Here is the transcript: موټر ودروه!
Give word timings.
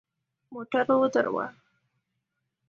موټر 0.53 0.85
ودروه! 0.99 1.45